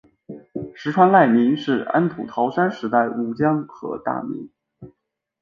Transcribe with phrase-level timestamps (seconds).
[0.73, 4.49] 石川赖明是安土桃山时代武将和大名。